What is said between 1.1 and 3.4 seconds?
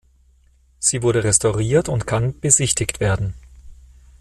restauriert und kann besichtigt werden.